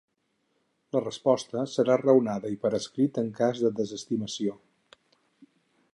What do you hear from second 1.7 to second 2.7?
serà raonada i